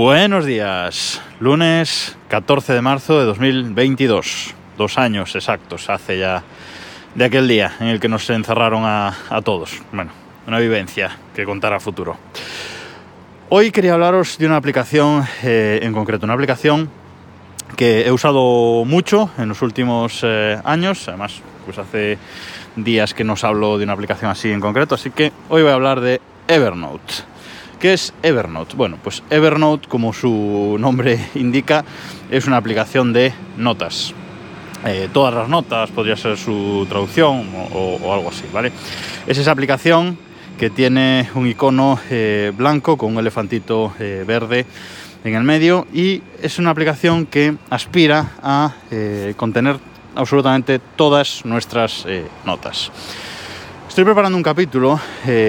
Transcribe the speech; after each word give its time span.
Buenos 0.00 0.46
días, 0.46 1.20
lunes 1.40 2.16
14 2.28 2.72
de 2.72 2.80
marzo 2.80 3.18
de 3.18 3.24
2022, 3.24 4.54
dos 4.76 4.96
años 4.96 5.34
exactos 5.34 5.90
hace 5.90 6.20
ya 6.20 6.44
de 7.16 7.24
aquel 7.24 7.48
día 7.48 7.72
en 7.80 7.88
el 7.88 7.98
que 7.98 8.08
nos 8.08 8.30
encerraron 8.30 8.84
a, 8.84 9.12
todos. 9.44 9.82
Bueno, 9.90 10.12
una 10.46 10.60
vivencia 10.60 11.18
que 11.34 11.44
contar 11.44 11.72
a 11.72 11.80
futuro. 11.80 12.16
Hoy 13.48 13.72
quería 13.72 13.94
hablaros 13.94 14.38
de 14.38 14.46
una 14.46 14.54
aplicación 14.54 15.24
eh, 15.42 15.80
en 15.82 15.92
concreto, 15.92 16.26
una 16.26 16.34
aplicación 16.34 16.88
que 17.76 18.06
he 18.06 18.12
usado 18.12 18.84
mucho 18.84 19.32
en 19.36 19.48
los 19.48 19.62
últimos 19.62 20.20
eh, 20.22 20.60
años, 20.62 21.08
además 21.08 21.42
pues 21.64 21.76
hace 21.76 22.18
días 22.76 23.14
que 23.14 23.24
no 23.24 23.32
os 23.32 23.42
hablo 23.42 23.78
de 23.78 23.82
una 23.82 23.94
aplicación 23.94 24.30
así 24.30 24.48
en 24.52 24.60
concreto, 24.60 24.94
así 24.94 25.10
que 25.10 25.32
hoy 25.48 25.62
voy 25.62 25.72
a 25.72 25.74
hablar 25.74 26.00
de 26.00 26.20
Evernote. 26.46 27.27
¿Qué 27.78 27.92
es 27.92 28.12
Evernote? 28.24 28.74
Bueno, 28.74 28.98
pues 29.00 29.22
Evernote, 29.30 29.86
como 29.86 30.12
su 30.12 30.76
nombre 30.80 31.28
indica, 31.36 31.84
es 32.28 32.46
una 32.48 32.56
aplicación 32.56 33.12
de 33.12 33.32
notas. 33.56 34.12
Eh, 34.84 35.08
todas 35.12 35.32
las 35.32 35.48
notas, 35.48 35.88
podría 35.90 36.16
ser 36.16 36.36
su 36.36 36.86
traducción 36.88 37.46
o, 37.72 38.12
algo 38.12 38.30
así, 38.30 38.44
¿vale? 38.52 38.72
Es 39.28 39.38
esa 39.38 39.52
aplicación 39.52 40.18
que 40.58 40.70
tiene 40.70 41.28
un 41.36 41.46
icono 41.46 42.00
eh, 42.10 42.52
blanco 42.56 42.96
con 42.96 43.12
un 43.12 43.18
elefantito 43.20 43.92
eh, 44.00 44.24
verde 44.26 44.66
en 45.22 45.36
el 45.36 45.44
medio 45.44 45.86
y 45.92 46.22
es 46.42 46.58
una 46.58 46.70
aplicación 46.70 47.26
que 47.26 47.54
aspira 47.70 48.32
a 48.42 48.72
contener 49.36 49.78
absolutamente 50.16 50.80
todas 50.96 51.44
nuestras 51.44 52.06
notas. 52.44 52.90
Estoy 53.88 54.04
preparando 54.04 54.36
un 54.36 54.44
capítulo, 54.44 55.00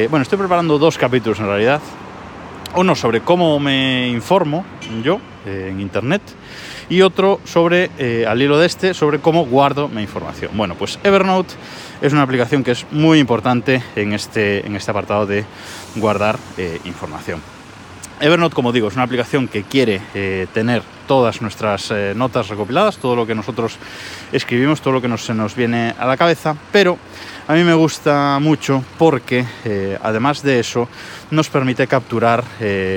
bueno, 0.10 0.22
estoy 0.24 0.38
preparando 0.40 0.78
dos 0.80 0.98
capítulos 0.98 1.40
en 1.40 1.46
realidad. 1.46 1.82
Uno 2.76 2.96
sobre 2.96 3.22
cómo 3.22 3.60
me 3.60 4.10
informo 4.10 4.64
yo 5.04 5.20
eh, 5.46 5.70
en 5.72 5.80
Internet 5.80 6.22
y 6.88 7.02
otro 7.02 7.40
sobre, 7.44 7.90
eh, 7.98 8.26
al 8.28 8.42
hilo 8.42 8.58
de 8.60 8.68
este, 8.68 8.94
sobre 8.94 9.20
cómo 9.20 9.46
guardo 9.46 9.88
mi 9.88 10.02
información. 10.02 10.52
Bueno, 10.56 10.76
pues 10.76 11.00
Evernote 11.04 11.56
es 12.02 12.14
una 12.14 12.22
aplicación 12.22 12.64
que 12.64 12.72
es 12.72 12.86
muy 12.92 13.20
importante 13.20 13.84
en 13.96 14.14
este, 14.14 14.66
en 14.66 14.76
este 14.76 14.92
apartado 14.92 15.26
de 15.26 15.46
guardar 15.96 16.38
eh, 16.58 16.80
información. 16.86 17.42
Evernote, 18.22 18.54
como 18.54 18.74
digo, 18.74 18.90
es 18.90 18.96
una 18.96 19.04
aplicación 19.04 19.48
que 19.48 19.64
quiere 19.64 20.02
eh, 20.14 20.46
tener 20.54 20.84
todas 21.08 21.42
nuestras 21.42 21.90
eh, 21.90 22.12
notas 22.14 22.50
recopiladas, 22.50 22.98
todo 22.98 23.16
lo 23.16 23.26
que 23.26 23.34
nosotros 23.34 23.78
escribimos, 24.34 24.82
todo 24.82 24.96
lo 24.96 25.02
que 25.02 25.18
se 25.18 25.34
nos 25.34 25.56
viene 25.56 25.96
a 25.98 26.06
la 26.06 26.18
cabeza, 26.18 26.54
pero 26.74 26.98
a 27.48 27.54
mí 27.54 27.64
me 27.64 27.74
gusta 27.74 28.38
mucho 28.42 28.84
porque, 28.98 29.46
eh, 29.64 29.98
además 30.04 30.44
de 30.44 30.60
eso, 30.60 30.90
nos 31.32 31.48
permite 31.48 31.88
capturar 31.88 32.44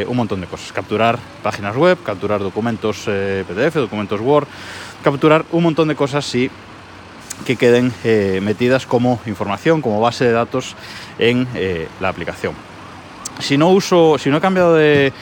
un 0.09 0.17
montón 0.17 0.41
de 0.41 0.49
cosas. 0.49 0.73
Capturar 0.73 1.21
páginas 1.43 1.77
web, 1.77 1.99
capturar 2.03 2.41
documentos 2.41 3.05
PDF, 3.05 3.77
documentos 3.77 4.21
Word, 4.21 4.49
capturar 5.05 5.45
un 5.53 5.63
montón 5.63 5.87
de 5.87 5.95
cosas 5.95 6.35
y 6.35 6.51
que 7.47 7.57
queden 7.57 7.93
metidas 8.43 8.87
como 8.87 9.21
información, 9.27 9.81
como 9.81 10.01
base 10.01 10.25
de 10.25 10.33
datos 10.33 10.75
en 11.19 11.47
la 12.01 12.09
aplicación. 12.09 12.72
Si 13.39 13.59
no 13.59 13.71
uso, 13.71 14.17
si 14.19 14.31
no 14.31 14.37
he 14.37 14.41
cambiado 14.41 14.75
de, 14.75 15.13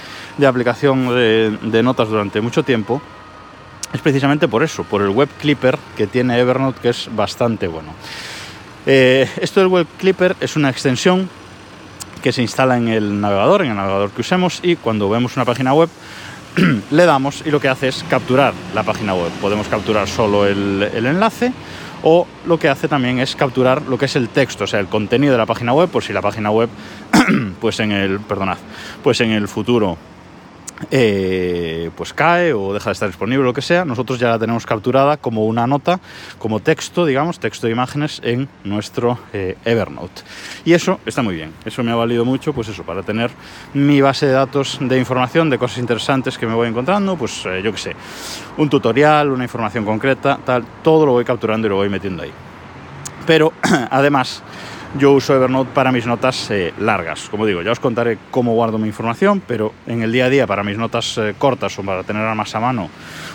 aplicación 0.47 1.09
de, 1.09 1.57
de, 1.63 1.83
notas 1.83 2.09
durante 2.09 2.41
mucho 2.41 2.63
tiempo, 2.63 3.01
es 3.93 4.01
precisamente 4.01 4.49
por 4.49 4.63
eso, 4.63 4.85
por 4.85 5.03
el 5.03 5.09
web 5.09 5.29
clipper 5.41 5.79
que 5.97 6.07
tiene 6.07 6.39
Evernote, 6.39 6.81
que 6.81 6.89
es 6.91 7.09
bastante 7.15 7.67
bueno. 7.67 7.93
Eh, 8.87 9.29
esto 9.41 9.61
del 9.61 9.69
web 9.69 9.87
clipper 9.99 10.37
es 10.41 10.57
una 10.57 10.71
extensión 10.71 11.29
que 12.23 12.33
se 12.33 12.43
instala 12.43 12.77
en 12.77 12.89
el 12.89 13.21
navegador, 13.21 13.63
en 13.63 13.71
el 13.71 13.77
navegador 13.77 14.11
que 14.11 14.21
usemos, 14.21 14.61
y 14.63 14.77
cuando 14.77 15.09
vemos 15.09 15.37
una 15.37 15.45
página 15.45 15.75
web 15.75 15.89
le 16.91 17.05
damos 17.05 17.43
y 17.47 17.51
lo 17.51 17.61
que 17.61 17.69
hace 17.69 17.89
es 17.89 18.05
capturar 18.09 18.55
la 18.75 18.83
página 18.83 19.15
web. 19.15 19.31
Podemos 19.41 19.69
capturar 19.69 20.09
solo 20.09 20.47
el, 20.47 20.89
el 20.95 21.07
enlace 21.07 21.53
o 22.03 22.27
lo 22.47 22.59
que 22.59 22.69
hace 22.69 22.89
también 22.89 23.19
es 23.19 23.37
capturar 23.37 23.83
lo 23.83 23.99
que 23.99 24.07
es 24.07 24.17
el 24.17 24.29
texto, 24.29 24.65
o 24.65 24.67
sea, 24.67 24.81
el 24.81 24.87
contenido 24.87 25.33
de 25.33 25.39
la 25.39 25.47
página 25.47 25.73
web, 25.73 25.89
por 25.89 26.03
si 26.03 26.13
la 26.13 26.23
página 26.23 26.51
web, 26.51 26.71
pues 27.61 27.81
en 27.81 27.93
el, 27.93 28.21
perdonad, 28.21 28.59
pues 29.03 29.21
en 29.21 29.31
el 29.33 29.49
futuro 29.49 29.97
eh, 30.91 31.91
pues 31.95 32.15
cae 32.15 32.55
o 32.55 32.73
deja 32.73 32.89
de 32.89 32.93
estar 32.93 33.09
disponible, 33.09 33.45
lo 33.45 33.53
que 33.53 33.61
sea, 33.61 33.85
nosotros 33.85 34.19
ya 34.19 34.29
la 34.31 34.39
tenemos 34.39 34.65
capturada 34.65 35.19
como 35.19 35.45
una 35.45 35.67
nota, 35.67 36.01
como 36.39 36.61
texto, 36.61 37.05
digamos, 37.05 37.39
texto 37.39 37.67
de 37.67 37.73
imágenes 37.75 38.21
en 38.25 38.49
nuestro 38.65 39.19
eh, 39.35 39.59
Evernote. 39.65 40.23
Y 40.65 40.73
eso 40.73 40.99
está 41.05 41.23
muy 41.23 41.35
bien, 41.35 41.53
eso 41.67 41.83
me 41.83 41.91
ha 41.91 41.97
valido 41.97 42.25
mucho, 42.25 42.55
pues 42.55 42.69
eso, 42.69 42.83
para 42.83 43.03
tener 43.03 43.31
mi 43.75 44.01
base 44.01 44.27
de 44.27 44.33
datos 44.33 44.79
de 44.81 44.99
información, 44.99 45.51
de 45.51 45.59
cosas 45.59 45.79
interesantes 45.79 46.39
que 46.39 46.47
me 46.47 46.55
voy 46.55 46.69
encontrando, 46.69 47.17
pues 47.17 47.45
eh, 47.45 47.61
yo 47.63 47.73
qué 47.73 47.79
sé, 47.79 47.97
un 48.57 48.71
tutorial, 48.71 49.31
una 49.31 49.45
información 49.45 49.85
concreta, 49.85 50.39
tal, 50.45 50.65
todo 50.83 51.05
lo 51.05 51.13
voy 51.13 51.25
capturando 51.25 51.67
y 51.67 51.71
lo 51.71 51.77
voy 51.77 51.91
metiendo 51.91 52.23
ahí. 52.23 52.33
Pero 53.27 53.53
además, 53.91 54.43
yo 54.99 55.13
uso 55.13 55.35
Evernote 55.35 55.71
para 55.75 55.93
mis 55.93 56.07
notas 56.07 56.51
eh, 56.51 56.73
largas. 56.79 57.29
Como 57.29 57.47
digo, 57.47 57.63
ya 57.63 57.73
os 57.73 57.81
contaré 57.81 58.19
cómo 58.31 58.55
guardo 58.55 58.79
mi 58.79 58.89
información, 58.89 59.43
pero 59.47 59.73
en 59.87 60.03
el 60.03 60.13
día 60.13 60.27
a 60.27 60.31
día 60.31 60.47
para 60.47 60.65
mis 60.65 60.79
notas 60.79 61.19
eh, 61.19 61.35
cortas 61.39 61.79
o 61.79 61.83
para 61.83 62.03
tenerlas 62.03 62.37
más 62.37 62.55
a 62.55 62.61
mano 62.61 62.91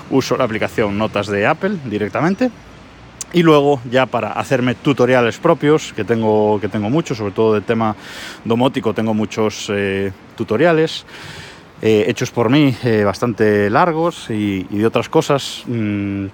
uso 0.10 0.38
la 0.38 0.44
aplicación 0.44 0.98
Notas 0.98 1.28
de 1.28 1.46
Apple 1.46 1.78
directamente. 1.86 2.52
Y 3.34 3.44
luego 3.44 3.82
ya 3.90 4.06
para 4.06 4.32
hacerme 4.32 4.76
tutoriales 4.76 5.40
propios, 5.40 5.92
que 5.94 6.06
tengo, 6.06 6.60
que 6.62 6.70
tengo 6.70 6.90
muchos, 6.90 7.18
sobre 7.18 7.34
todo 7.34 7.54
del 7.54 7.64
tema 7.64 7.96
domótico, 8.46 8.94
tengo 8.94 9.14
muchos 9.14 9.70
eh, 9.74 10.14
tutoriales. 10.38 11.06
Eh, 11.82 12.06
hechos 12.08 12.32
por 12.32 12.50
mí, 12.50 12.74
eh, 12.84 13.04
bastante 13.04 13.70
largos 13.70 14.30
y, 14.30 14.66
y, 14.70 14.78
de 14.78 14.86
otras 14.86 15.10
cosas 15.10 15.64
mmm, 15.68 16.28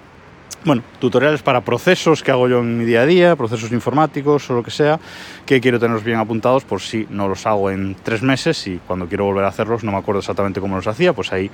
bueno, 0.64 0.82
tutoriales 1.00 1.42
para 1.42 1.62
procesos 1.62 2.22
que 2.22 2.30
hago 2.30 2.48
yo 2.48 2.60
en 2.60 2.78
mi 2.78 2.84
día 2.84 3.02
a 3.02 3.06
día, 3.06 3.36
procesos 3.36 3.72
informáticos 3.72 4.48
o 4.50 4.54
lo 4.54 4.62
que 4.62 4.70
sea, 4.70 5.00
que 5.44 5.60
quiero 5.60 5.80
tenerlos 5.80 6.04
bien 6.04 6.18
apuntados 6.18 6.64
por 6.64 6.80
si 6.80 7.06
no 7.10 7.28
los 7.28 7.46
hago 7.46 7.70
en 7.70 7.96
tres 8.02 8.22
meses 8.22 8.66
y 8.66 8.78
cuando 8.86 9.06
quiero 9.08 9.24
volver 9.24 9.44
a 9.44 9.48
hacerlos 9.48 9.84
no 9.84 9.92
me 9.92 9.98
acuerdo 9.98 10.20
exactamente 10.20 10.60
cómo 10.60 10.76
los 10.76 10.86
hacía, 10.86 11.12
pues 11.12 11.32
ahí 11.32 11.50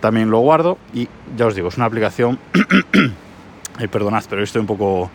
también 0.00 0.30
lo 0.30 0.38
guardo 0.38 0.78
y 0.92 1.08
ya 1.36 1.46
os 1.46 1.54
digo, 1.54 1.68
es 1.68 1.76
una 1.76 1.86
aplicación... 1.86 2.38
perdonad, 3.90 4.22
pero 4.30 4.42
estoy 4.42 4.60
un 4.60 4.66
poco 4.66 5.10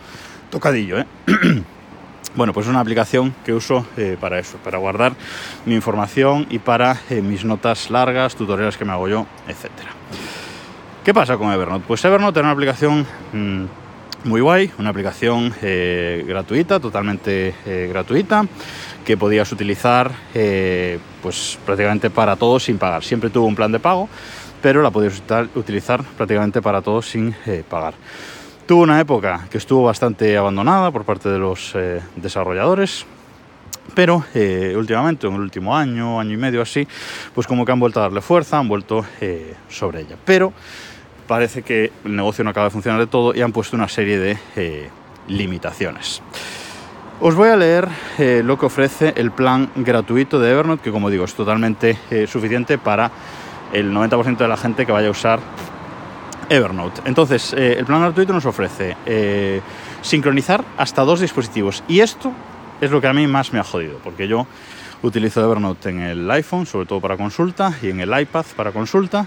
tocadillo, 0.50 0.98
¿eh? 0.98 1.06
Bueno, 2.36 2.52
pues 2.52 2.66
es 2.66 2.70
una 2.70 2.78
aplicación 2.78 3.34
que 3.44 3.52
uso 3.52 3.84
eh, 3.96 4.16
para 4.20 4.38
eso, 4.38 4.56
para 4.58 4.78
guardar 4.78 5.14
mi 5.66 5.74
información 5.74 6.46
y 6.48 6.60
para 6.60 7.00
eh, 7.10 7.22
mis 7.22 7.44
notas 7.44 7.90
largas, 7.90 8.36
tutoriales 8.36 8.76
que 8.76 8.84
me 8.84 8.92
hago 8.92 9.08
yo, 9.08 9.26
etcétera. 9.48 9.90
¿Qué 11.04 11.14
pasa 11.14 11.38
con 11.38 11.50
Evernote? 11.50 11.84
Pues 11.88 12.04
Evernote 12.04 12.40
es 12.40 12.44
una 12.44 12.52
aplicación 12.52 13.06
mmm, 13.32 13.64
muy 14.24 14.42
guay, 14.42 14.70
una 14.78 14.90
aplicación 14.90 15.50
eh, 15.62 16.22
gratuita, 16.28 16.78
totalmente 16.78 17.54
eh, 17.64 17.86
gratuita, 17.90 18.44
que 19.02 19.16
podías 19.16 19.50
utilizar 19.50 20.12
eh, 20.34 20.98
pues 21.22 21.58
prácticamente 21.64 22.10
para 22.10 22.36
todo 22.36 22.60
sin 22.60 22.76
pagar. 22.76 23.02
Siempre 23.02 23.30
tuvo 23.30 23.46
un 23.46 23.56
plan 23.56 23.72
de 23.72 23.78
pago, 23.78 24.10
pero 24.60 24.82
la 24.82 24.90
podías 24.90 25.22
utilizar 25.54 26.04
prácticamente 26.18 26.60
para 26.60 26.82
todo 26.82 27.00
sin 27.00 27.34
eh, 27.46 27.64
pagar. 27.66 27.94
Tuvo 28.66 28.82
una 28.82 29.00
época 29.00 29.46
que 29.50 29.56
estuvo 29.56 29.84
bastante 29.84 30.36
abandonada 30.36 30.90
por 30.90 31.04
parte 31.04 31.30
de 31.30 31.38
los 31.38 31.74
desarrolladores, 32.14 33.06
pero 33.94 34.24
eh, 34.34 34.74
últimamente, 34.76 35.26
en 35.26 35.34
el 35.34 35.40
último 35.40 35.76
año, 35.76 36.20
año 36.20 36.32
y 36.32 36.36
medio 36.36 36.62
así, 36.62 36.86
pues 37.34 37.46
como 37.46 37.64
que 37.64 37.72
han 37.72 37.80
vuelto 37.80 38.00
a 38.00 38.04
darle 38.04 38.20
fuerza, 38.20 38.58
han 38.58 38.68
vuelto 38.68 39.04
eh, 39.20 39.54
sobre 39.68 40.00
ella. 40.00 40.16
Pero 40.24 40.52
parece 41.26 41.62
que 41.62 41.92
el 42.04 42.16
negocio 42.16 42.44
no 42.44 42.50
acaba 42.50 42.64
de 42.66 42.70
funcionar 42.70 43.00
de 43.00 43.06
todo 43.06 43.34
y 43.34 43.42
han 43.42 43.52
puesto 43.52 43.76
una 43.76 43.88
serie 43.88 44.18
de 44.18 44.38
eh, 44.56 44.88
limitaciones. 45.28 46.22
Os 47.20 47.34
voy 47.34 47.50
a 47.50 47.56
leer 47.56 47.86
lo 48.44 48.58
que 48.58 48.64
ofrece 48.64 49.12
el 49.14 49.30
plan 49.30 49.70
gratuito 49.76 50.40
de 50.40 50.52
Evernote, 50.52 50.82
que 50.82 50.90
como 50.90 51.10
digo 51.10 51.26
es 51.26 51.34
totalmente 51.34 51.98
suficiente 52.26 52.78
para 52.78 53.10
el 53.74 53.92
90% 53.92 54.38
de 54.38 54.48
la 54.48 54.56
gente 54.56 54.86
que 54.86 54.92
vaya 54.92 55.08
a 55.08 55.10
usar 55.10 55.38
Evernote. 56.48 57.02
Entonces, 57.04 57.52
el 57.52 57.84
plan 57.84 58.00
gratuito 58.00 58.32
nos 58.32 58.46
ofrece 58.46 58.96
sincronizar 60.00 60.64
hasta 60.78 61.02
dos 61.02 61.20
dispositivos. 61.20 61.84
Y 61.88 62.00
esto 62.00 62.32
es 62.80 62.90
lo 62.90 63.00
que 63.00 63.06
a 63.06 63.12
mí 63.12 63.26
más 63.26 63.52
me 63.52 63.58
ha 63.58 63.64
jodido, 63.64 63.98
porque 64.02 64.26
yo 64.28 64.46
utilizo 65.02 65.44
Evernote 65.44 65.90
en 65.90 66.00
el 66.00 66.30
iPhone, 66.30 66.66
sobre 66.66 66.86
todo 66.86 67.00
para 67.00 67.16
consulta, 67.16 67.74
y 67.82 67.90
en 67.90 68.00
el 68.00 68.18
iPad 68.18 68.44
para 68.56 68.72
consulta, 68.72 69.26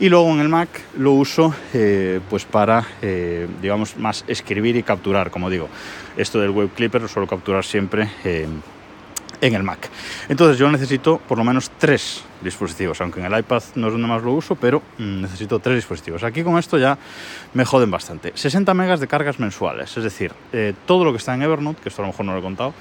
y 0.00 0.08
luego 0.08 0.30
en 0.30 0.40
el 0.40 0.48
Mac 0.48 0.68
lo 0.96 1.12
uso 1.12 1.54
eh, 1.74 2.20
pues 2.28 2.44
para, 2.44 2.84
eh, 3.02 3.46
digamos, 3.60 3.96
más 3.96 4.24
escribir 4.26 4.76
y 4.76 4.82
capturar, 4.82 5.30
como 5.30 5.50
digo. 5.50 5.68
Esto 6.16 6.40
del 6.40 6.50
Web 6.50 6.70
Clipper 6.74 7.02
lo 7.02 7.08
suelo 7.08 7.28
capturar 7.28 7.64
siempre 7.64 8.10
eh, 8.24 8.46
en 9.42 9.54
el 9.54 9.62
Mac. 9.62 9.90
Entonces 10.28 10.56
yo 10.56 10.70
necesito 10.70 11.18
por 11.18 11.36
lo 11.36 11.44
menos 11.44 11.70
tres 11.76 12.24
dispositivos, 12.40 13.00
aunque 13.00 13.20
en 13.20 13.26
el 13.26 13.38
iPad 13.38 13.62
no 13.74 13.88
es 13.88 13.92
donde 13.92 14.08
más 14.08 14.22
lo 14.22 14.32
uso, 14.32 14.54
pero 14.54 14.80
mm, 14.98 15.20
necesito 15.20 15.58
tres 15.58 15.76
dispositivos. 15.76 16.22
Aquí 16.22 16.42
con 16.42 16.58
esto 16.58 16.78
ya 16.78 16.96
me 17.52 17.64
joden 17.64 17.90
bastante. 17.90 18.32
60 18.34 18.72
megas 18.72 19.00
de 19.00 19.08
cargas 19.08 19.38
mensuales, 19.40 19.94
es 19.96 20.04
decir, 20.04 20.32
eh, 20.52 20.72
todo 20.86 21.04
lo 21.04 21.10
que 21.10 21.18
está 21.18 21.34
en 21.34 21.42
Evernote, 21.42 21.82
que 21.82 21.88
esto 21.88 22.02
a 22.02 22.06
lo 22.06 22.12
mejor 22.12 22.24
no 22.24 22.32
lo 22.32 22.38
he 22.38 22.42
contado, 22.42 22.72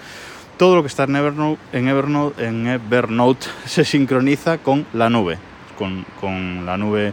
todo 0.58 0.75
lo 0.75 0.84
que 0.84 0.88
está 0.88 1.04
en 1.06 1.16
Evernote, 1.16 1.60
en 1.74 1.88
Evernote, 1.88 2.46
en 2.46 2.68
Evernote 2.68 3.48
se 3.66 3.84
sincroniza 3.84 4.60
con 4.60 4.86
la 4.94 5.10
nube, 5.10 5.40
con, 5.78 6.66
la 6.66 6.78
nube 6.78 7.12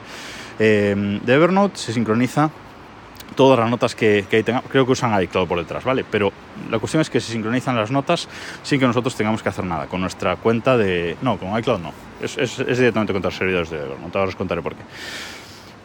eh, 0.59 1.21
de 1.25 1.35
Evernote, 1.35 1.79
se 1.79 1.95
sincroniza 1.95 2.51
todas 3.35 3.59
las 3.59 3.71
notas 3.71 3.95
que, 3.95 4.25
que 4.29 4.37
ahí 4.37 4.43
tengan. 4.43 4.63
Creo 4.69 4.87
que 4.87 4.93
usan 4.93 5.21
iCloud 5.23 5.49
por 5.49 5.59
detrás, 5.59 5.85
¿vale? 5.85 6.05
Pero 6.09 6.33
la 6.71 6.79
cuestión 6.79 7.01
es 7.01 7.11
que 7.11 7.21
se 7.21 7.33
sincronizan 7.33 7.77
las 7.77 7.91
notas 7.91 8.29
sin 8.63 8.81
que 8.81 8.87
nosotros 8.87 9.15
tengamos 9.15 9.43
que 9.43 9.49
hacer 9.49 9.65
nada. 9.65 9.87
Con 9.87 10.01
nuestra 10.01 10.37
cuenta 10.37 10.77
de... 10.77 11.17
No, 11.23 11.39
con 11.39 11.59
iCloud 11.59 11.81
no. 11.81 11.93
Es, 12.21 12.37
es, 12.37 12.59
es 12.59 12.79
directamente 12.79 13.13
contra 13.13 13.31
los 13.31 13.39
servidores 13.39 13.71
de 13.71 13.79
Evernote. 13.79 14.19
Ahora 14.19 14.29
os 14.29 14.37
contaré 14.37 14.63
por 14.63 14.75
qué 14.75 14.83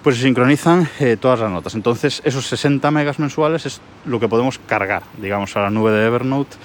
pues 0.04 0.18
se 0.18 0.24
sincronizan 0.24 0.90
eh, 1.00 1.16
todas 1.18 1.40
las 1.40 1.50
notas. 1.50 1.76
Entonces, 1.76 2.22
esos 2.26 2.46
60 2.48 2.92
megas 2.92 3.20
mensuales 3.20 3.66
es 3.66 3.80
lo 4.06 4.20
que 4.20 4.28
podemos 4.28 4.60
cargar, 4.60 5.04
digamos, 5.18 5.56
a 5.56 5.62
la 5.62 5.70
nube 5.70 5.92
de 5.92 6.06
Evernote 6.06 6.58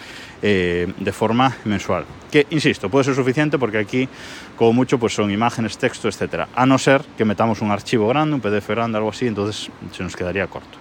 eh, 0.42 0.92
de 0.98 1.12
forma 1.12 1.56
mensual. 1.64 2.04
Que, 2.30 2.46
insisto, 2.50 2.88
puede 2.88 3.04
ser 3.04 3.14
suficiente 3.14 3.58
porque 3.58 3.78
aquí, 3.78 4.08
como 4.56 4.72
mucho, 4.72 4.98
pues 4.98 5.14
son 5.14 5.30
imágenes, 5.30 5.78
texto, 5.78 6.08
etcétera. 6.08 6.48
A 6.54 6.66
no 6.66 6.78
ser 6.78 7.02
que 7.16 7.24
metamos 7.24 7.60
un 7.60 7.70
archivo 7.70 8.08
grande, 8.08 8.34
un 8.34 8.40
PDF 8.40 8.68
grande, 8.68 8.98
algo 8.98 9.10
así, 9.10 9.26
entonces 9.26 9.70
se 9.92 10.02
nos 10.02 10.14
quedaría 10.14 10.46
corto. 10.46 10.78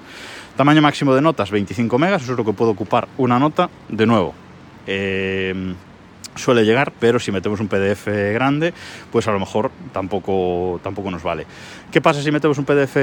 Tamaño 0.56 0.81
máximo 0.81 1.13
de 1.13 1.21
notas, 1.21 1.51
25 1.51 1.98
megas, 2.00 2.24
eso 2.24 2.33
es 2.33 2.38
lo 2.38 2.45
que 2.45 2.54
puedo 2.54 2.71
ocupar 2.71 3.07
una 3.18 3.39
nota. 3.39 3.69
De 3.89 4.06
nuevo, 4.06 4.33
eh, 4.88 5.75
suele 6.38 6.66
llegar, 6.66 6.92
pero 7.00 7.19
si 7.19 7.31
metemos 7.31 7.60
un 7.60 7.68
PDF 7.68 8.07
grande, 8.34 8.74
pues 9.12 9.28
a 9.28 9.31
lo 9.31 9.39
mejor 9.39 9.72
tampoco, 9.92 10.80
tampoco 10.84 11.12
nos 11.12 11.24
vale. 11.24 11.45
¿Qué 11.92 12.01
pasa 12.01 12.22
si 12.22 12.31
metemos 12.31 12.57
un 12.57 12.66
PDF 12.66 12.98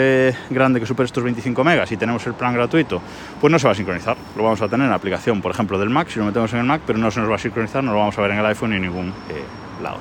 grande 0.51 0.81
que 0.81 0.87
supere 0.87 1.07
estos 1.07 1.23
25 1.25 1.65
megas 1.65 1.91
y 1.93 1.97
tenemos 1.97 2.27
el 2.27 2.35
plan 2.35 2.55
gratuito? 2.55 3.01
Pues 3.41 3.51
no 3.51 3.59
se 3.59 3.67
va 3.67 3.73
a 3.73 3.75
sincronizar, 3.77 4.17
lo 4.37 4.43
vamos 4.45 4.61
a 4.63 4.69
tener 4.69 4.85
en 4.85 4.91
la 4.91 4.97
aplicación, 4.97 5.41
por 5.41 5.51
ejemplo, 5.51 5.79
del 5.79 5.91
Mac, 5.91 6.09
si 6.09 6.19
lo 6.19 6.27
metemos 6.27 6.53
en 6.53 6.61
el 6.61 6.65
Mac, 6.65 6.83
pero 6.87 6.99
no 6.99 7.11
se 7.11 7.21
nos 7.21 7.31
va 7.31 7.37
a 7.37 7.39
sincronizar, 7.39 7.83
no 7.83 7.93
lo 7.93 7.99
vamos 7.99 8.19
a 8.19 8.23
ver 8.23 8.33
en 8.33 8.39
el 8.39 8.47
iPhone 8.47 8.71
ni 8.71 8.77
en 8.77 8.83
ningún 8.83 9.09
eh, 9.09 9.83
lado. 9.83 9.99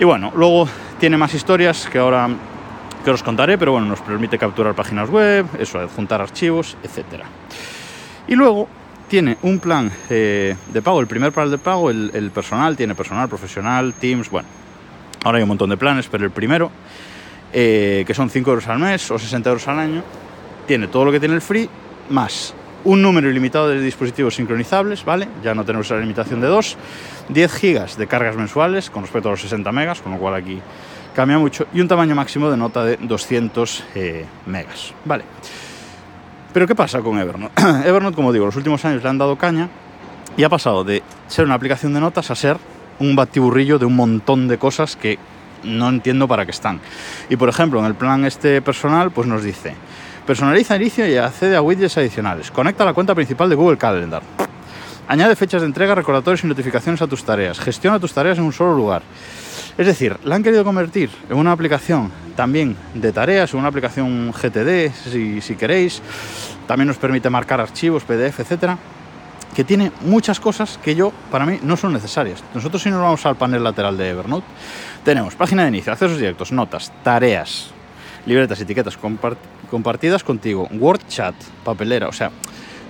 Y 0.00 0.04
bueno, 0.04 0.32
luego 0.36 0.68
tiene 1.00 1.16
más 1.16 1.34
historias 1.34 1.88
que 1.88 1.98
ahora 1.98 2.28
que 3.04 3.10
os 3.10 3.22
contaré, 3.22 3.58
pero 3.58 3.72
bueno, 3.72 3.86
nos 3.86 4.00
permite 4.00 4.38
capturar 4.38 4.74
páginas 4.74 5.08
web, 5.08 5.46
eso, 5.58 5.78
adjuntar 5.78 6.20
archivos, 6.20 6.76
etcétera. 6.82 7.24
Y 8.26 8.34
luego 8.34 8.68
tiene 9.08 9.38
un 9.42 9.58
plan 9.58 9.90
eh, 10.10 10.54
de 10.72 10.82
pago, 10.82 11.00
el 11.00 11.06
primer 11.06 11.32
plan 11.32 11.50
de 11.50 11.58
pago, 11.58 11.90
el, 11.90 12.30
personal, 12.32 12.76
tiene 12.76 12.94
personal, 12.94 13.28
profesional, 13.28 13.94
Teams, 13.94 14.30
bueno, 14.30 14.48
ahora 15.24 15.38
hay 15.38 15.42
un 15.42 15.48
montón 15.48 15.70
de 15.70 15.76
planes, 15.76 16.06
pero 16.08 16.24
el 16.24 16.30
primero, 16.30 16.70
eh, 17.52 18.04
que 18.06 18.14
son 18.14 18.30
5 18.30 18.50
euros 18.50 18.68
al 18.68 18.78
mes 18.78 19.10
o 19.10 19.18
60 19.18 19.48
euros 19.48 19.66
al 19.68 19.78
año, 19.78 20.04
tiene 20.66 20.88
todo 20.88 21.06
lo 21.06 21.12
que 21.12 21.18
tiene 21.18 21.34
el 21.34 21.40
free, 21.40 21.68
más 22.10 22.54
un 22.84 23.02
número 23.02 23.28
ilimitado 23.28 23.68
de 23.68 23.80
dispositivos 23.80 24.36
sincronizables, 24.36 25.04
¿vale? 25.04 25.28
Ya 25.42 25.54
no 25.54 25.64
tenemos 25.64 25.90
la 25.90 25.98
limitación 25.98 26.40
de 26.40 26.46
2, 26.46 26.76
10 27.28 27.52
gigas 27.52 27.98
de 27.98 28.06
cargas 28.06 28.36
mensuales 28.36 28.88
con 28.88 29.02
respecto 29.02 29.28
a 29.28 29.32
los 29.32 29.40
60 29.40 29.72
megas, 29.72 30.00
con 30.00 30.12
lo 30.12 30.18
cual 30.18 30.34
aquí 30.34 30.60
cambia 31.14 31.38
mucho, 31.38 31.66
y 31.74 31.80
un 31.80 31.88
tamaño 31.88 32.14
máximo 32.14 32.50
de 32.50 32.56
nota 32.56 32.84
de 32.84 32.96
200 32.96 33.84
eh, 33.94 34.24
megas, 34.46 34.94
¿vale? 35.04 35.24
Pero 36.52 36.66
¿qué 36.66 36.74
pasa 36.74 37.00
con 37.00 37.18
Evernote? 37.18 37.60
Evernote, 37.86 38.16
como 38.16 38.32
digo, 38.32 38.46
los 38.46 38.56
últimos 38.56 38.84
años 38.84 39.02
le 39.02 39.08
han 39.08 39.18
dado 39.18 39.36
caña 39.36 39.68
y 40.36 40.44
ha 40.44 40.48
pasado 40.48 40.84
de 40.84 41.02
ser 41.26 41.44
una 41.44 41.54
aplicación 41.54 41.92
de 41.94 42.00
notas 42.00 42.30
a 42.30 42.34
ser 42.34 42.56
un 42.98 43.14
batiburrillo 43.14 43.78
de 43.78 43.84
un 43.84 43.96
montón 43.96 44.48
de 44.48 44.58
cosas 44.58 44.96
que 44.96 45.18
no 45.64 45.88
entiendo 45.88 46.26
para 46.26 46.44
qué 46.44 46.52
están. 46.52 46.80
Y 47.28 47.36
por 47.36 47.48
ejemplo, 47.48 47.80
en 47.80 47.86
el 47.86 47.94
plan 47.94 48.24
este 48.24 48.62
personal, 48.62 49.10
pues 49.10 49.26
nos 49.26 49.42
dice, 49.42 49.74
personaliza 50.26 50.76
inicio 50.76 51.06
y 51.08 51.16
accede 51.16 51.56
a 51.56 51.62
widgets 51.62 51.98
adicionales, 51.98 52.50
conecta 52.50 52.84
la 52.84 52.94
cuenta 52.94 53.14
principal 53.14 53.48
de 53.48 53.54
Google 53.56 53.78
Calendar, 53.78 54.22
añade 55.06 55.36
fechas 55.36 55.62
de 55.62 55.66
entrega, 55.66 55.94
recordatorios 55.94 56.44
y 56.44 56.46
notificaciones 56.46 57.02
a 57.02 57.06
tus 57.06 57.24
tareas, 57.24 57.58
gestiona 57.58 57.98
tus 57.98 58.12
tareas 58.12 58.38
en 58.38 58.44
un 58.44 58.52
solo 58.52 58.74
lugar. 58.74 59.02
Es 59.78 59.86
decir, 59.86 60.16
la 60.24 60.34
han 60.34 60.42
querido 60.42 60.64
convertir 60.64 61.08
en 61.30 61.36
una 61.36 61.52
aplicación 61.52 62.10
también 62.34 62.76
de 62.94 63.12
tareas, 63.12 63.54
una 63.54 63.68
aplicación 63.68 64.32
GTD, 64.32 64.92
si, 64.92 65.40
si 65.40 65.54
queréis. 65.54 66.02
También 66.66 66.88
nos 66.88 66.98
permite 66.98 67.30
marcar 67.30 67.60
archivos, 67.60 68.04
PDF, 68.04 68.40
etcétera 68.40 68.76
que 69.54 69.64
tiene 69.64 69.90
muchas 70.02 70.38
cosas 70.38 70.78
que 70.78 70.94
yo, 70.94 71.12
para 71.32 71.44
mí, 71.44 71.58
no 71.62 71.76
son 71.76 71.92
necesarias. 71.92 72.44
Nosotros 72.54 72.80
si 72.80 72.90
nos 72.90 73.00
vamos 73.00 73.26
al 73.26 73.34
panel 73.34 73.64
lateral 73.64 73.96
de 73.96 74.10
Evernote, 74.10 74.46
tenemos 75.04 75.34
página 75.34 75.62
de 75.62 75.70
inicio, 75.70 75.92
accesos 75.92 76.16
directos, 76.16 76.52
notas, 76.52 76.92
tareas, 77.02 77.70
libretas, 78.24 78.60
etiquetas 78.60 78.96
compart 78.96 79.38
compartidas 79.68 80.22
contigo, 80.22 80.68
Word 80.70 81.00
Chat, 81.08 81.34
papelera, 81.64 82.06
o 82.06 82.12
sea, 82.12 82.30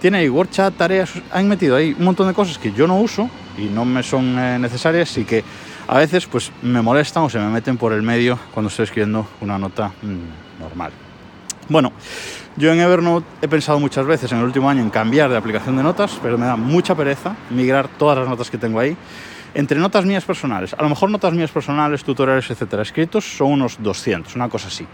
tiene 0.00 0.18
ahí 0.18 0.28
Word 0.28 0.50
Chat, 0.50 0.74
tareas, 0.74 1.10
han 1.32 1.48
metido 1.48 1.74
ahí 1.74 1.96
un 1.98 2.04
montón 2.04 2.28
de 2.28 2.34
cosas 2.34 2.58
que 2.58 2.70
yo 2.72 2.86
no 2.86 3.00
uso 3.00 3.30
y 3.56 3.64
no 3.64 3.84
me 3.84 4.02
son 4.02 4.38
eh, 4.38 4.58
necesarias 4.58 5.16
y 5.16 5.24
que 5.24 5.42
a 5.88 5.98
veces 5.98 6.26
pues 6.26 6.52
me 6.62 6.82
molestan 6.82 7.24
o 7.24 7.30
se 7.30 7.38
me 7.38 7.48
meten 7.48 7.78
por 7.78 7.92
el 7.92 8.02
medio 8.02 8.38
cuando 8.52 8.68
estoy 8.68 8.84
escribiendo 8.84 9.26
una 9.40 9.58
nota 9.58 9.90
mmm, 10.02 10.60
normal. 10.60 10.92
Bueno, 11.68 11.92
yo 12.56 12.72
en 12.72 12.80
Evernote 12.80 13.26
he 13.42 13.48
pensado 13.48 13.80
muchas 13.80 14.06
veces 14.06 14.30
en 14.32 14.38
el 14.38 14.44
último 14.44 14.68
año 14.68 14.82
en 14.82 14.90
cambiar 14.90 15.30
de 15.30 15.36
aplicación 15.36 15.76
de 15.76 15.82
notas, 15.82 16.18
pero 16.22 16.36
me 16.38 16.46
da 16.46 16.56
mucha 16.56 16.94
pereza 16.94 17.36
migrar 17.50 17.88
todas 17.88 18.18
las 18.18 18.28
notas 18.28 18.50
que 18.50 18.58
tengo 18.58 18.80
ahí. 18.80 18.96
Entre 19.54 19.78
notas 19.78 20.04
mías 20.04 20.24
personales, 20.24 20.74
a 20.74 20.82
lo 20.82 20.90
mejor 20.90 21.10
notas 21.10 21.32
mías 21.32 21.50
personales, 21.50 22.04
tutoriales, 22.04 22.50
etcétera, 22.50 22.82
escritos 22.82 23.24
son 23.24 23.52
unos 23.52 23.82
200, 23.82 24.36
una 24.36 24.48
cosa 24.48 24.68
así. 24.68 24.86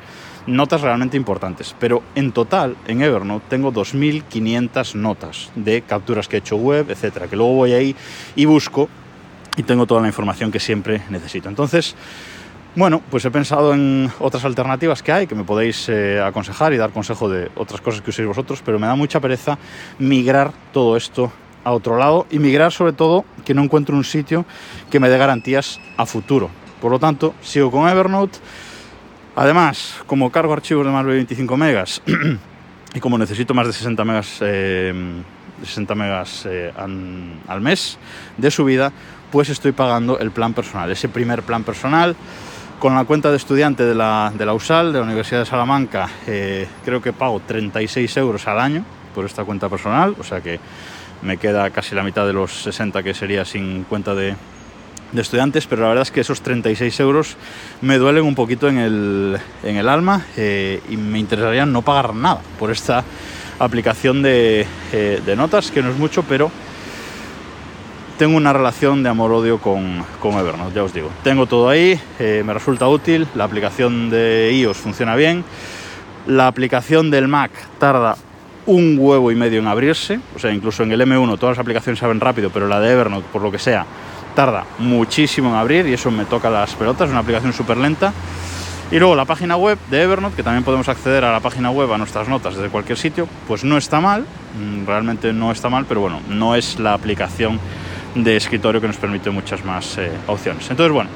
Notas 0.47 0.81
realmente 0.81 1.17
importantes, 1.17 1.75
pero 1.79 2.03
en 2.15 2.31
total 2.31 2.77
en 2.87 3.03
Evernote 3.03 3.47
tengo 3.49 3.73
2500 3.73 4.95
notas 4.95 5.51
de 5.57 5.83
capturas 5.83 6.29
que 6.29 6.37
he 6.37 6.39
hecho 6.39 6.57
web, 6.57 6.89
etcétera, 6.89 7.27
que 7.27 7.35
luego 7.35 7.55
voy 7.55 7.73
ahí 7.73 7.97
y 8.37 8.45
busco 8.45 8.89
y 9.57 9.63
tengo 9.63 9.87
toda 9.87 10.01
la 10.01 10.09
información 10.09 10.51
que 10.51 10.61
siempre 10.61 11.03
necesito. 11.11 11.49
Entonces, 11.49 11.95
bueno, 12.77 13.01
pues 13.09 13.25
he 13.25 13.31
pensado 13.31 13.73
en 13.73 14.11
otras 14.19 14.45
alternativas 14.45 15.03
que 15.03 15.13
hay, 15.13 15.27
que 15.29 15.37
me 15.37 15.45
podéis 15.45 15.89
eh, 15.89 16.21
aconsejar 16.21 16.73
y 16.73 16.77
dar 16.77 16.91
consejo 16.91 17.29
de 17.29 17.49
otras 17.55 17.81
cosas 17.81 18.01
que 18.01 18.11
uséis 18.11 18.27
vosotros, 18.27 18.63
pero 18.65 18.81
me 18.81 18.89
da 18.89 18.97
mucha 18.97 19.21
pereza 19.21 19.59
migrar 20.01 20.53
todo 20.73 20.97
esto 20.97 21.33
a 21.63 21.71
otro 21.73 21.97
lado 21.97 22.27
y 22.31 22.41
migrar 22.41 22.73
sobre 22.73 22.93
todo 22.93 23.25
que 23.45 23.55
no 23.55 23.63
encuentro 23.63 23.97
un 23.97 24.03
sitio 24.03 24.45
que 24.91 24.99
me 24.99 25.09
dé 25.09 25.19
garantías 25.19 25.81
a 25.97 26.05
futuro. 26.05 26.51
Por 26.81 26.91
lo 26.91 26.99
tanto, 26.99 27.35
sigo 27.43 27.71
con 27.71 27.89
Evernote. 27.89 28.39
Además, 29.37 29.95
como 30.07 30.31
cargo 30.33 30.53
archivos 30.53 30.85
de 30.85 30.93
más 30.93 31.07
de 31.07 31.13
25 31.13 31.57
megas 31.57 32.03
y 32.95 33.01
como 33.01 33.19
necesito 33.19 33.55
más 33.55 33.69
de 33.69 33.73
60 33.73 34.05
megas, 34.05 34.39
eh, 34.41 34.93
60 35.63 35.95
megas 35.95 36.47
eh, 36.51 36.73
al 36.77 37.61
mes 37.61 37.99
de 38.37 38.51
subida, 38.51 38.93
pues 39.35 39.49
estoy 39.49 39.73
pagando 39.73 40.21
el 40.21 40.31
plan 40.31 40.55
personal, 40.55 40.93
ese 40.93 41.09
primer 41.09 41.43
plan 41.43 41.65
personal. 41.65 42.15
Con 42.79 42.95
la 42.95 43.05
cuenta 43.05 43.33
de 43.33 43.37
estudiante 43.37 43.83
de 43.83 43.93
la, 43.93 44.33
de 44.33 44.47
la 44.47 44.55
USAL, 44.55 44.93
de 44.93 45.01
la 45.01 45.05
Universidad 45.05 45.41
de 45.41 45.47
Salamanca, 45.47 46.09
eh, 46.29 46.69
creo 46.85 47.03
que 47.03 47.13
pago 47.13 47.43
36 47.45 48.17
euros 48.19 48.47
al 48.47 48.61
año 48.61 48.85
por 49.13 49.25
esta 49.25 49.45
cuenta 49.45 49.69
personal, 49.69 50.15
o 50.21 50.23
sea 50.23 50.41
que 50.41 50.61
me 51.23 51.37
queda 51.37 51.69
casi 51.71 51.97
la 51.97 52.05
mitad 52.05 52.25
de 52.29 52.33
los 52.33 52.63
60 52.63 53.03
que 53.03 53.13
sería 53.13 53.45
sin 53.45 53.83
cuenta 53.83 54.15
de, 54.15 54.37
de 55.11 55.21
estudiantes, 55.21 55.67
pero 55.67 55.83
la 55.83 55.89
verdad 55.89 56.03
es 56.03 56.13
que 56.13 56.21
esos 56.21 56.41
36 56.41 57.01
euros 57.01 57.37
me 57.81 57.99
duelen 57.99 58.23
un 58.23 58.37
poquito 58.37 58.69
en 58.69 58.79
el, 58.79 59.37
en 59.65 59.77
el 59.77 59.89
alma 59.89 60.27
eh, 60.37 60.81
y 60.89 60.97
me 60.97 61.19
interesaría 61.19 61.67
no 61.67 61.83
pagar 61.83 62.15
nada 62.15 62.41
por 62.57 62.71
esta 62.71 63.03
aplicación 63.59 64.23
de, 64.23 64.65
eh, 64.93 65.21
de 65.27 65.35
notas, 65.35 65.73
que 65.73 65.83
no 65.83 65.91
es 65.91 65.97
mucho, 65.97 66.23
pero 66.23 66.53
tengo 68.25 68.39
una 68.39 68.55
relación 68.55 69.03
de 69.03 69.11
amor-odio 69.11 69.59
con, 69.59 70.03
con, 70.19 70.33
Evernote, 70.33 70.75
ya 70.75 70.83
os 70.83 70.95
digo. 70.95 71.11
Tengo 71.23 71.45
todo 71.45 71.69
ahí, 71.69 72.01
eh, 72.19 72.43
me 72.43 72.55
resulta 72.55 72.89
útil, 72.89 73.29
la 73.35 73.45
aplicación 73.45 74.09
de 74.09 74.51
iOS 74.51 74.79
funciona 74.79 75.15
bien, 75.15 75.45
la 76.27 76.47
aplicación 76.47 77.11
del 77.11 77.29
Mac 77.29 77.51
tarda 77.79 78.17
un 78.65 78.97
huevo 78.99 79.31
y 79.31 79.35
medio 79.35 79.59
en 79.59 79.67
abrirse, 79.67 80.21
o 80.35 80.39
sea, 80.39 80.55
incluso 80.55 80.85
en 80.85 80.93
el 80.93 81.03
M1 81.03 81.39
todas 81.39 81.59
las 81.59 81.63
aplicaciones 81.63 81.99
se 81.99 82.07
abren 82.07 82.19
rápido, 82.19 82.49
pero 82.49 82.67
la 82.67 82.81
de 82.81 82.93
Evernote, 82.93 83.27
por 83.31 83.43
lo 83.43 83.53
que 83.53 83.59
sea, 83.59 83.85
tarda 84.35 84.65
muchísimo 84.79 85.51
en 85.51 85.57
abrir 85.57 85.87
y 85.87 85.93
eso 85.93 86.11
me 86.11 86.25
toca 86.25 86.49
las 86.49 86.75
pelotas, 86.77 87.09
es 87.09 87.11
una 87.11 87.21
aplicación 87.21 87.53
súper 87.53 87.77
lenta. 87.77 88.15
Y 88.91 88.99
luego 88.99 89.15
la 89.17 89.27
página 89.27 89.57
web 89.57 89.79
de 89.91 90.03
Evernote, 90.03 90.37
que 90.37 90.43
también 90.43 90.65
podemos 90.65 90.89
acceder 90.89 91.27
a 91.27 91.33
la 91.33 91.41
página 91.41 91.71
web, 91.71 91.93
a 91.93 91.99
nuestras 91.99 92.27
notas 92.27 92.55
desde 92.55 92.71
cualquier 92.71 92.97
sitio, 92.97 93.29
pues 93.47 93.65
no 93.65 93.77
está 93.77 94.01
mal, 94.01 94.23
mm, 94.23 94.87
realmente 94.87 95.35
no 95.35 95.53
está 95.53 95.69
mal, 95.69 95.85
pero 95.87 96.01
bueno, 96.01 96.21
no 96.31 96.55
es 96.55 96.79
la 96.79 96.95
aplicación 96.95 97.61
de 98.15 98.37
escritorio 98.37 98.81
que 98.81 98.87
nos 98.87 98.97
permite 98.97 99.31
muchas 99.31 99.65
más 99.65 99.99
eh, 99.99 100.11
opciones. 100.27 100.69
Entonces, 100.71 100.93
bueno, 100.93 101.11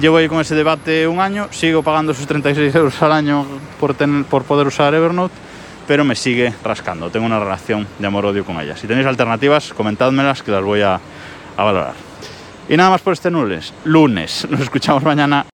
llevo 0.00 0.16
ahí 0.16 0.28
con 0.28 0.40
ese 0.40 0.54
debate 0.54 1.06
un 1.06 1.20
año, 1.20 1.48
sigo 1.50 1.82
pagando 1.82 2.12
esos 2.12 2.26
36 2.26 2.74
euros 2.74 3.02
al 3.02 3.12
año 3.12 3.46
por, 3.80 3.94
tener, 3.94 4.24
por 4.24 4.44
poder 4.44 4.66
usar 4.66 4.94
Evernote, 4.94 5.34
pero 5.86 6.04
me 6.04 6.14
sigue 6.14 6.52
rascando. 6.62 7.10
Tengo 7.10 7.26
una 7.26 7.38
relación 7.38 7.86
de 7.98 8.06
amor-odio 8.06 8.44
con 8.44 8.60
ella. 8.60 8.76
Si 8.76 8.86
tenéis 8.86 9.06
alternativas, 9.06 9.72
comentádmelas 9.72 10.42
que 10.42 10.50
las 10.50 10.62
voy 10.62 10.82
a, 10.82 11.00
a 11.56 11.64
valorar. 11.64 11.94
Y 12.68 12.76
nada 12.76 12.90
más 12.90 13.00
por 13.00 13.12
este 13.12 13.30
lunes. 13.30 13.72
Lunes. 13.84 14.46
Nos 14.50 14.60
escuchamos 14.60 15.02
mañana. 15.04 15.46